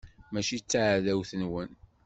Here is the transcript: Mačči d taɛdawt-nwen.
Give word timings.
Mačči 0.31 0.57
d 0.61 0.65
taɛdawt-nwen. 0.71 1.71